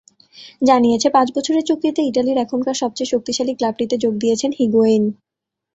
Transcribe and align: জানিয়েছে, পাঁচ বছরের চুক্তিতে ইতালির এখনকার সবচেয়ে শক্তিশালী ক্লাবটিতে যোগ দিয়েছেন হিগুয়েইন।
জানিয়েছে, 0.61 1.07
পাঁচ 1.09 1.27
বছরের 1.35 1.63
চুক্তিতে 1.69 2.01
ইতালির 2.03 2.37
এখনকার 2.37 2.75
সবচেয়ে 2.81 3.11
শক্তিশালী 3.13 3.53
ক্লাবটিতে 3.55 3.95
যোগ 4.03 4.13
দিয়েছেন 4.23 4.51
হিগুয়েইন। 4.59 5.03